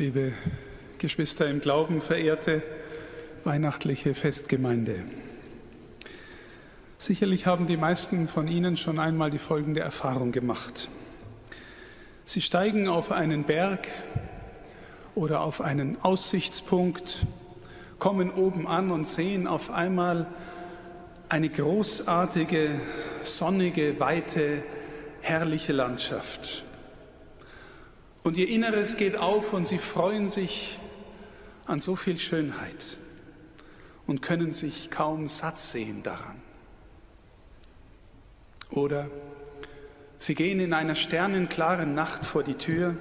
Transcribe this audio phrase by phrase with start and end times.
[0.00, 0.32] liebe
[0.96, 2.62] Geschwister im Glauben, verehrte
[3.44, 5.04] weihnachtliche Festgemeinde.
[6.96, 10.88] Sicherlich haben die meisten von Ihnen schon einmal die folgende Erfahrung gemacht.
[12.24, 13.88] Sie steigen auf einen Berg
[15.14, 17.26] oder auf einen Aussichtspunkt,
[17.98, 20.26] kommen oben an und sehen auf einmal
[21.28, 22.80] eine großartige,
[23.24, 24.62] sonnige, weite,
[25.20, 26.64] herrliche Landschaft.
[28.22, 30.78] Und ihr Inneres geht auf und sie freuen sich
[31.66, 32.98] an so viel Schönheit
[34.06, 36.36] und können sich kaum satt sehen daran.
[38.70, 39.10] Oder
[40.18, 42.96] sie gehen in einer sternenklaren Nacht vor die Tür,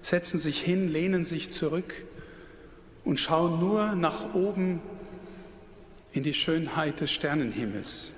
[0.00, 1.92] setzen sich hin, lehnen sich zurück
[3.04, 4.80] und schauen nur nach oben
[6.12, 8.12] in die Schönheit des Sternenhimmels.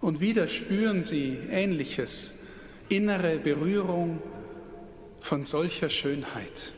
[0.00, 2.34] Und wieder spüren sie Ähnliches
[2.90, 4.20] innere Berührung
[5.20, 6.74] von solcher Schönheit.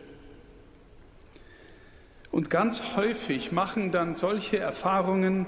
[2.30, 5.46] Und ganz häufig machen dann solche Erfahrungen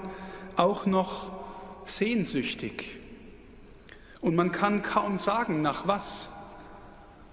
[0.55, 1.31] auch noch
[1.85, 2.97] sehnsüchtig.
[4.21, 6.29] Und man kann kaum sagen, nach was.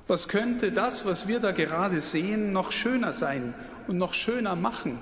[0.08, 3.54] Was könnte das, was wir da gerade sehen, noch schöner sein
[3.86, 4.98] und noch schöner machen?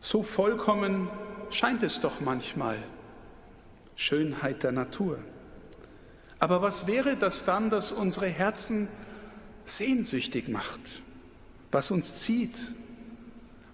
[0.00, 1.08] So vollkommen
[1.50, 2.78] scheint es doch manchmal.
[3.96, 5.18] Schönheit der Natur.
[6.40, 8.88] Aber was wäre das dann, das unsere Herzen
[9.64, 11.02] sehnsüchtig macht,
[11.70, 12.58] was uns zieht,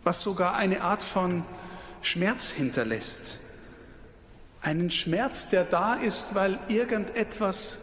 [0.03, 1.45] was sogar eine Art von
[2.03, 3.39] Schmerz hinterlässt?
[4.61, 7.79] Einen Schmerz, der da ist, weil irgendetwas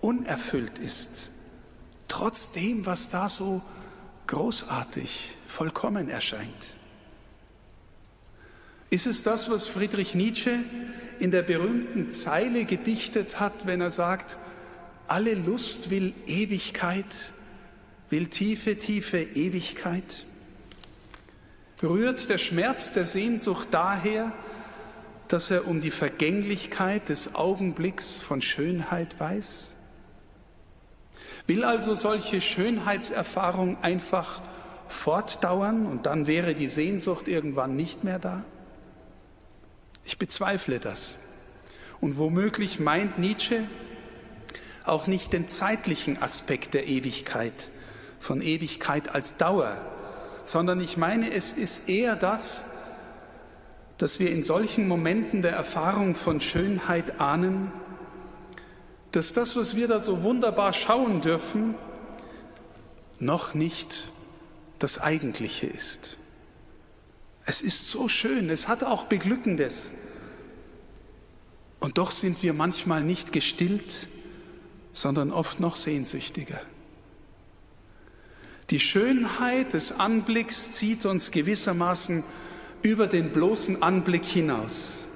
[0.00, 1.28] unerfüllt ist,
[2.08, 3.60] trotz dem, was da so
[4.28, 6.74] großartig, vollkommen erscheint.
[8.90, 10.58] Ist es das, was Friedrich Nietzsche
[11.20, 14.36] in der berühmten Zeile gedichtet hat, wenn er sagt,
[15.06, 17.32] alle Lust will Ewigkeit,
[18.10, 20.26] will tiefe, tiefe Ewigkeit?
[21.84, 24.32] Rührt der Schmerz der Sehnsucht daher,
[25.28, 29.76] dass er um die Vergänglichkeit des Augenblicks von Schönheit weiß?
[31.46, 34.42] Will also solche Schönheitserfahrung einfach
[34.88, 38.44] fortdauern und dann wäre die Sehnsucht irgendwann nicht mehr da?
[40.04, 41.18] Ich bezweifle das.
[42.00, 43.62] Und womöglich meint Nietzsche
[44.84, 47.70] auch nicht den zeitlichen Aspekt der Ewigkeit,
[48.18, 49.76] von Ewigkeit als Dauer,
[50.44, 52.64] sondern ich meine, es ist eher das,
[53.98, 57.70] dass wir in solchen Momenten der Erfahrung von Schönheit ahnen,
[59.12, 61.74] dass das, was wir da so wunderbar schauen dürfen,
[63.18, 64.10] noch nicht
[64.78, 66.16] das Eigentliche ist.
[67.46, 69.94] Es ist so schön, es hat auch Beglückendes.
[71.80, 74.08] Und doch sind wir manchmal nicht gestillt,
[74.92, 76.60] sondern oft noch sehnsüchtiger.
[78.68, 82.22] Die Schönheit des Anblicks zieht uns gewissermaßen
[82.82, 85.06] über den bloßen Anblick hinaus.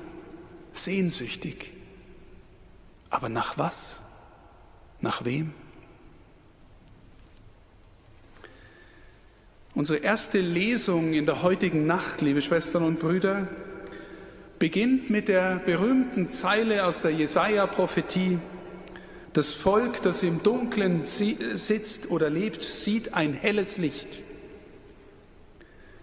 [0.72, 1.72] Sehnsüchtig.
[3.10, 4.00] Aber nach was?
[5.00, 5.52] Nach wem?
[9.76, 13.48] Unsere erste Lesung in der heutigen Nacht, liebe Schwestern und Brüder,
[14.60, 18.38] beginnt mit der berühmten Zeile aus der Jesaja-Prophetie:
[19.32, 24.22] Das Volk, das im Dunkeln sitzt oder lebt, sieht ein helles Licht.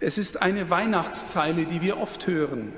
[0.02, 2.74] Es ist eine Weihnachtszeile, die wir oft hören.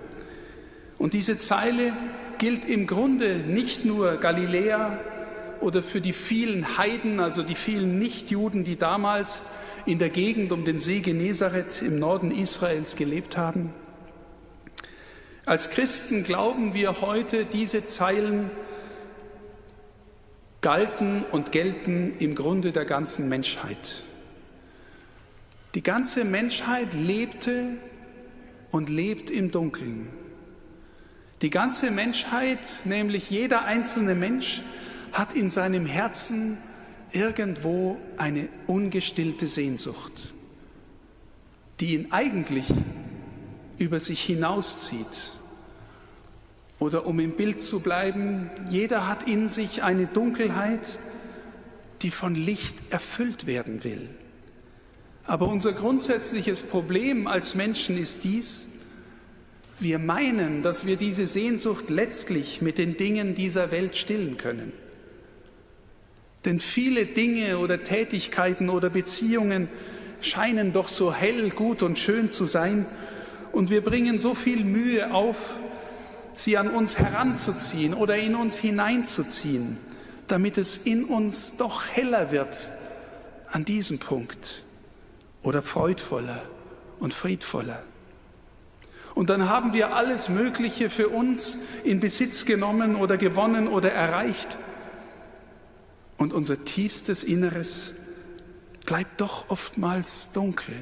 [1.00, 1.92] Und diese Zeile
[2.38, 5.00] gilt im Grunde nicht nur Galiläa
[5.64, 9.44] oder für die vielen Heiden, also die vielen Nichtjuden, die damals
[9.86, 13.74] in der Gegend um den See Genezareth im Norden Israels gelebt haben.
[15.46, 18.52] Als Christen glauben wir heute, diese Zeilen
[20.60, 24.04] galten und gelten im Grunde der ganzen Menschheit.
[25.76, 27.78] Die ganze Menschheit lebte
[28.72, 30.10] und lebt im Dunkeln.
[31.42, 34.62] Die ganze Menschheit, nämlich jeder einzelne Mensch,
[35.14, 36.58] hat in seinem Herzen
[37.12, 40.34] irgendwo eine ungestillte Sehnsucht,
[41.80, 42.66] die ihn eigentlich
[43.78, 45.34] über sich hinauszieht.
[46.80, 51.00] Oder um im Bild zu bleiben, jeder hat in sich eine Dunkelheit,
[52.02, 54.10] die von Licht erfüllt werden will.
[55.26, 58.68] Aber unser grundsätzliches Problem als Menschen ist dies,
[59.80, 64.74] wir meinen, dass wir diese Sehnsucht letztlich mit den Dingen dieser Welt stillen können.
[66.46, 69.70] Denn viele Dinge oder Tätigkeiten oder Beziehungen
[70.22, 72.86] scheinen doch so hell, gut und schön zu sein.
[73.52, 75.60] Und wir bringen so viel Mühe auf,
[76.34, 79.78] sie an uns heranzuziehen oder in uns hineinzuziehen,
[80.28, 82.72] damit es in uns doch heller wird
[83.52, 84.64] an diesem Punkt
[85.44, 86.42] oder freudvoller
[87.00, 87.84] und friedvoller.
[89.14, 94.58] Und dann haben wir alles Mögliche für uns in Besitz genommen oder gewonnen oder erreicht.
[96.24, 97.96] Und unser tiefstes Inneres
[98.86, 100.74] bleibt doch oftmals dunkel,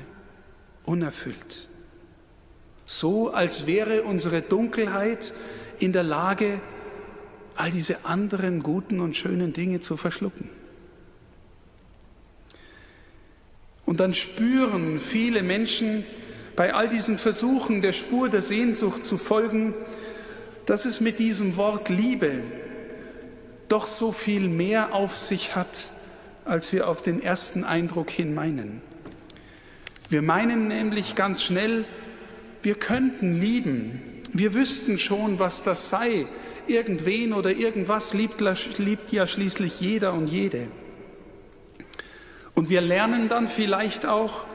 [0.83, 1.67] unerfüllt.
[2.85, 5.33] So als wäre unsere Dunkelheit
[5.79, 6.61] in der Lage,
[7.55, 10.47] all diese anderen guten und schönen Dinge zu verschlucken.
[13.88, 16.03] Und dann spüren viele Menschen
[16.55, 19.73] bei all diesen Versuchen der Spur der Sehnsucht zu folgen,
[20.67, 22.43] dass es mit diesem Wort Liebe
[23.71, 25.91] doch so viel mehr auf sich hat,
[26.44, 28.81] als wir auf den ersten Eindruck hin meinen.
[30.09, 31.85] Wir meinen nämlich ganz schnell,
[32.63, 34.01] wir könnten lieben,
[34.33, 36.25] wir wüssten schon, was das sei,
[36.68, 38.41] irgendwen oder irgendwas liebt,
[38.77, 40.67] liebt ja schließlich jeder und jede.
[42.56, 44.45] Und wir lernen dann vielleicht auch,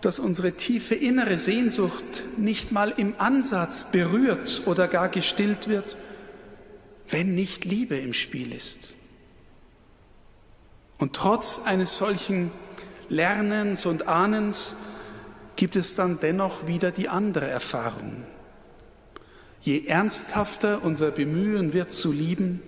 [0.00, 5.96] dass unsere tiefe innere Sehnsucht nicht mal im Ansatz berührt oder gar gestillt wird,
[7.08, 8.94] wenn nicht Liebe im Spiel ist.
[10.98, 12.50] Und trotz eines solchen
[13.08, 14.76] Lernens und Ahnens
[15.56, 18.24] gibt es dann dennoch wieder die andere Erfahrung.
[19.60, 22.62] Je ernsthafter unser Bemühen wird zu lieben,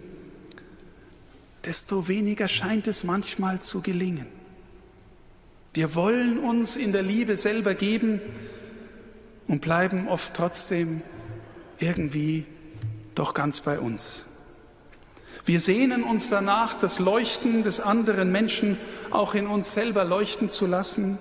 [1.65, 4.27] desto weniger scheint es manchmal zu gelingen.
[5.75, 8.21] Wir wollen uns in der Liebe selber geben
[9.47, 11.03] und bleiben oft trotzdem
[11.79, 12.47] irgendwie
[13.19, 14.27] doch ganz bei uns.
[15.45, 18.77] Wir sehnen uns danach, das Leuchten des anderen Menschen
[19.11, 21.19] auch in uns selber leuchten zu lassen.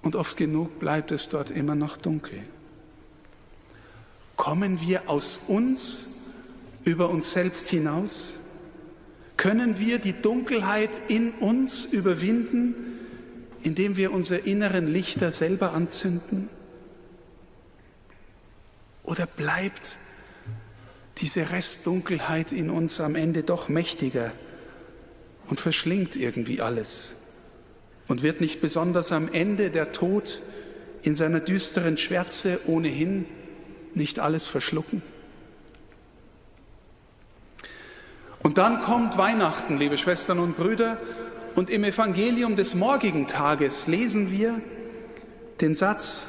[0.00, 2.42] Und oft genug bleibt es dort immer noch dunkel.
[4.36, 6.32] Kommen wir aus uns
[6.84, 8.34] über uns selbst hinaus?
[9.36, 12.74] Können wir die Dunkelheit in uns überwinden,
[13.62, 16.48] indem wir unsere inneren Lichter selber anzünden?
[19.04, 19.98] Oder bleibt
[21.18, 24.32] diese Restdunkelheit in uns am Ende doch mächtiger
[25.46, 27.16] und verschlingt irgendwie alles?
[28.08, 30.42] Und wird nicht besonders am Ende der Tod
[31.02, 33.26] in seiner düsteren Schwärze ohnehin
[33.94, 35.02] nicht alles verschlucken?
[38.42, 40.98] Und dann kommt Weihnachten, liebe Schwestern und Brüder,
[41.54, 44.60] und im Evangelium des morgigen Tages lesen wir
[45.60, 46.28] den Satz,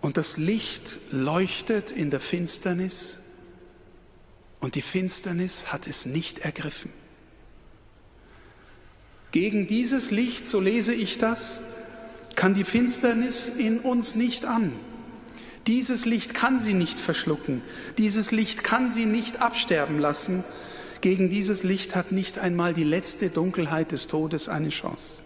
[0.00, 3.18] und das Licht leuchtet in der Finsternis,
[4.60, 6.92] und die Finsternis hat es nicht ergriffen.
[9.32, 11.60] Gegen dieses Licht, so lese ich das,
[12.36, 14.72] kann die Finsternis in uns nicht an.
[15.66, 17.62] Dieses Licht kann sie nicht verschlucken,
[17.96, 20.44] dieses Licht kann sie nicht absterben lassen,
[21.00, 25.22] gegen dieses Licht hat nicht einmal die letzte Dunkelheit des Todes eine Chance.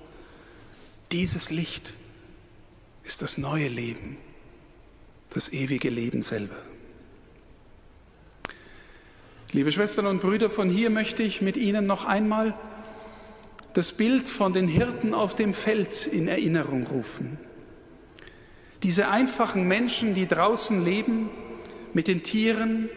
[1.10, 1.94] Dieses Licht
[3.04, 4.16] ist das neue Leben,
[5.34, 6.56] das ewige Leben selber.
[9.52, 12.54] Liebe Schwestern und Brüder, von hier möchte ich mit Ihnen noch einmal
[13.72, 17.38] das Bild von den Hirten auf dem Feld in Erinnerung rufen.
[18.84, 21.30] Diese einfachen Menschen, die draußen leben,
[21.92, 22.88] mit den Tieren,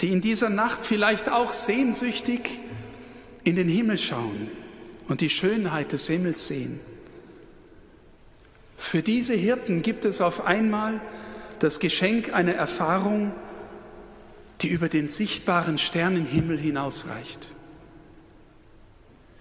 [0.00, 2.60] die in dieser Nacht vielleicht auch sehnsüchtig
[3.42, 4.50] in den Himmel schauen
[5.08, 6.80] und die Schönheit des Himmels sehen.
[8.86, 11.00] Für diese Hirten gibt es auf einmal
[11.58, 13.32] das Geschenk einer Erfahrung,
[14.62, 17.50] die über den sichtbaren Sternenhimmel hinausreicht.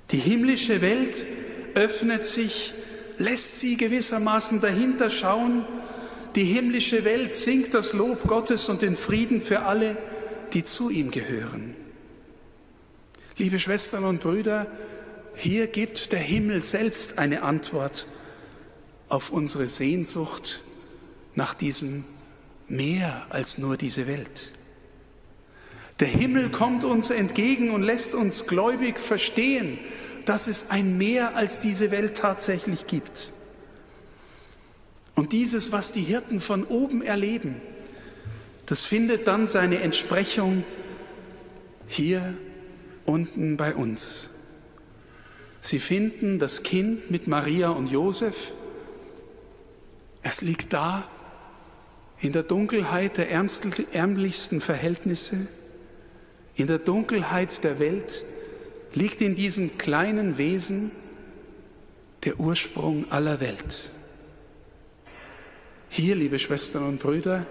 [0.10, 1.28] Die himmlische Welt
[1.76, 2.74] öffnet sich,
[3.20, 5.64] lässt sie gewissermaßen dahinter schauen.
[6.36, 9.96] Die himmlische Welt singt das Lob Gottes und den Frieden für alle,
[10.54, 11.76] die zu ihm gehören.
[13.38, 14.66] Liebe Schwestern und Brüder,
[15.36, 18.08] hier gibt der Himmel selbst eine Antwort
[19.16, 20.62] auf unsere Sehnsucht
[21.36, 22.04] nach diesem
[22.68, 24.52] mehr als nur diese Welt.
[26.02, 29.80] Der Himmel kommt uns entgegen und lässt uns gläubig verstehen,
[30.26, 33.32] dass es ein Mehr als diese Welt tatsächlich gibt.
[35.16, 37.62] Und dieses, was die Hirten von oben erleben,
[38.66, 40.66] das findet dann seine Entsprechung
[41.88, 42.38] hier
[43.06, 44.30] unten bei uns.
[45.62, 48.52] Sie finden das Kind mit Maria und Josef.
[50.28, 51.08] Es liegt da
[52.20, 55.46] in der Dunkelheit der ärmlichsten Verhältnisse,
[56.56, 58.26] in der Dunkelheit der Welt,
[58.96, 60.90] liegt in diesem kleinen Wesen
[62.24, 63.92] der Ursprung aller Welt.
[65.90, 67.46] Hier, liebe Schwestern und Brüder,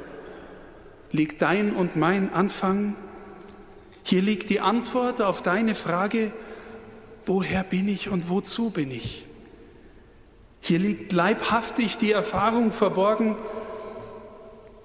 [1.12, 2.96] liegt dein und mein Anfang.
[4.02, 6.32] Hier liegt die Antwort auf deine Frage,
[7.24, 9.26] woher bin ich und wozu bin ich?
[10.66, 13.36] Hier liegt leibhaftig die Erfahrung verborgen,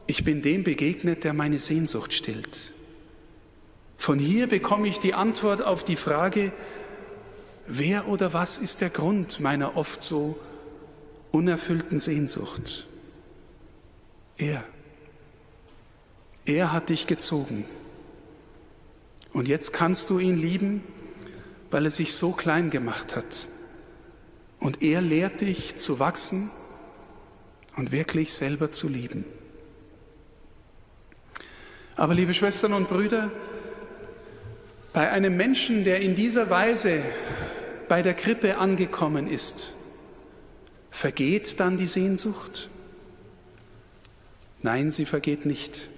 [0.07, 2.73] ich bin dem begegnet, der meine Sehnsucht stillt.
[3.95, 6.51] Von hier bekomme ich die Antwort auf die Frage,
[7.65, 10.37] wer oder was ist der Grund meiner oft so
[11.31, 12.85] unerfüllten Sehnsucht?
[14.35, 14.65] Er.
[16.43, 17.63] Er hat dich gezogen.
[19.31, 20.83] Und jetzt kannst du ihn lieben,
[21.71, 23.47] weil er sich so klein gemacht hat.
[24.59, 26.51] Und er lehrt dich zu wachsen
[27.77, 29.25] und wirklich selber zu lieben.
[31.95, 33.31] Aber liebe Schwestern und Brüder,
[34.93, 37.01] bei einem Menschen, der in dieser Weise
[37.87, 39.73] bei der Krippe angekommen ist,
[40.89, 42.69] vergeht dann die Sehnsucht?
[44.61, 45.89] Nein, sie vergeht nicht.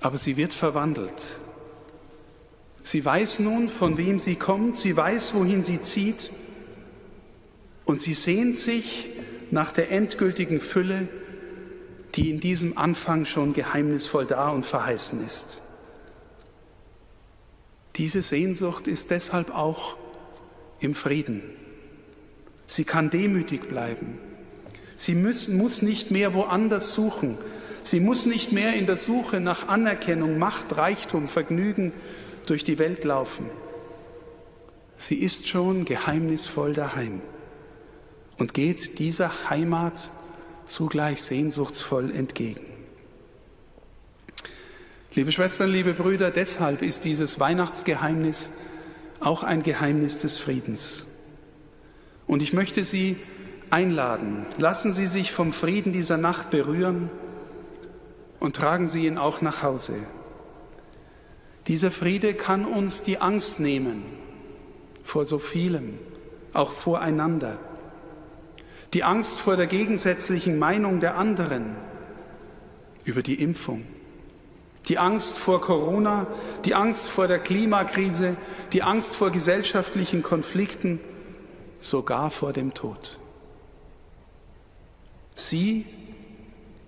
[0.00, 1.38] Aber sie wird verwandelt.
[2.82, 6.30] Sie weiß nun, von wem sie kommt, sie weiß, wohin sie zieht
[7.90, 9.10] und sie sehnt sich
[9.50, 11.08] nach der endgültigen Fülle
[12.14, 15.60] die in diesem Anfang schon geheimnisvoll da und verheißen ist.
[17.96, 19.96] Diese Sehnsucht ist deshalb auch
[20.80, 21.42] im Frieden.
[22.66, 24.18] Sie kann demütig bleiben.
[24.96, 27.38] Sie muss, muss nicht mehr woanders suchen.
[27.84, 31.92] Sie muss nicht mehr in der Suche nach Anerkennung, Macht, Reichtum, Vergnügen
[32.46, 33.46] durch die Welt laufen.
[34.96, 37.20] Sie ist schon geheimnisvoll daheim
[38.40, 40.10] und geht dieser Heimat
[40.64, 42.64] zugleich sehnsuchtsvoll entgegen.
[45.14, 48.50] Liebe Schwestern, liebe Brüder, deshalb ist dieses Weihnachtsgeheimnis
[49.20, 51.04] auch ein Geheimnis des Friedens.
[52.26, 53.16] Und ich möchte Sie
[53.68, 57.10] einladen, lassen Sie sich vom Frieden dieser Nacht berühren
[58.38, 59.94] und tragen Sie ihn auch nach Hause.
[61.66, 64.02] Dieser Friede kann uns die Angst nehmen
[65.02, 65.98] vor so vielem,
[66.54, 67.58] auch voreinander
[68.92, 71.76] die Angst vor der gegensätzlichen Meinung der anderen
[73.04, 73.84] über die Impfung,
[74.88, 76.26] die Angst vor Corona,
[76.64, 78.36] die Angst vor der Klimakrise,
[78.72, 81.00] die Angst vor gesellschaftlichen Konflikten,
[81.78, 83.18] sogar vor dem Tod.
[85.34, 85.86] Sie,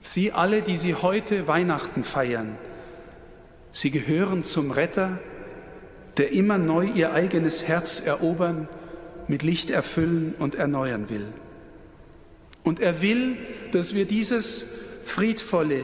[0.01, 2.59] Sie alle, die Sie heute Weihnachten feiern,
[3.71, 5.19] Sie gehören zum Retter,
[6.19, 8.69] der immer neu Ihr eigenes Herz erobern,
[9.29, 11.27] mit Licht erfüllen und erneuern will.
[12.65, 13.37] Und er will,
[13.73, 14.67] dass wir dieses
[15.05, 15.83] friedvolle,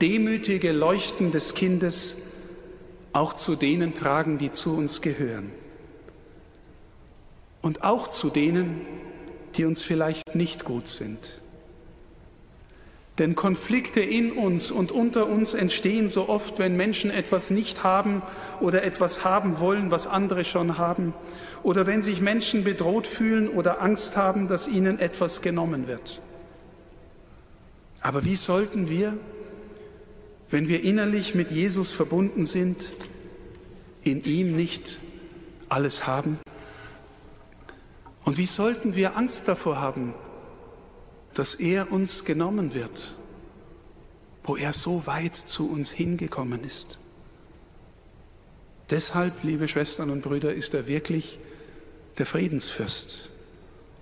[0.00, 2.16] demütige Leuchten des Kindes
[3.12, 5.50] auch zu denen tragen, die zu uns gehören.
[7.62, 8.82] Und auch zu denen,
[9.56, 11.40] die uns vielleicht nicht gut sind.
[13.18, 18.22] Denn Konflikte in uns und unter uns entstehen so oft, wenn Menschen etwas nicht haben
[18.60, 21.14] oder etwas haben wollen, was andere schon haben,
[21.64, 26.20] oder wenn sich Menschen bedroht fühlen oder Angst haben, dass ihnen etwas genommen wird.
[28.00, 29.18] Aber wie sollten wir,
[30.48, 32.86] wenn wir innerlich mit Jesus verbunden sind,
[34.04, 35.00] in ihm nicht
[35.68, 36.38] alles haben?
[38.24, 40.14] Und wie sollten wir Angst davor haben,
[41.38, 43.14] dass er uns genommen wird,
[44.42, 46.98] wo er so weit zu uns hingekommen ist.
[48.90, 51.38] Deshalb, liebe Schwestern und Brüder, ist er wirklich
[52.16, 53.30] der Friedensfürst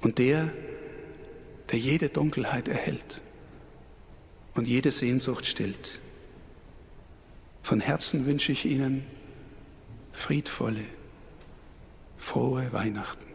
[0.00, 0.50] und der,
[1.70, 3.20] der jede Dunkelheit erhält
[4.54, 6.00] und jede Sehnsucht stillt.
[7.60, 9.04] Von Herzen wünsche ich Ihnen
[10.12, 10.84] friedvolle,
[12.16, 13.26] frohe Weihnachten.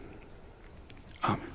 [1.20, 1.51] Amen.